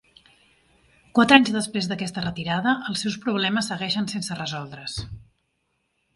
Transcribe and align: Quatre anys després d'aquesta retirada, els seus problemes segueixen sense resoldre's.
Quatre 1.19 1.35
anys 1.37 1.51
després 1.57 1.89
d'aquesta 1.91 2.23
retirada, 2.25 2.73
els 2.93 3.05
seus 3.07 3.19
problemes 3.27 3.71
segueixen 3.75 4.09
sense 4.17 4.41
resoldre's. 4.43 4.99